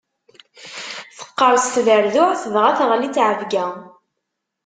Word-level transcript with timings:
Teqqerṣ 1.17 1.65
tberduɛt, 1.75 2.41
dɣa 2.53 2.71
teɣli 2.77 3.09
tteɛbeyya. 3.09 3.67